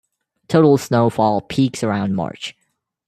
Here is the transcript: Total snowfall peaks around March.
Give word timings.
Total 0.47 0.79
snowfall 0.79 1.41
peaks 1.41 1.83
around 1.83 2.15
March. 2.15 2.55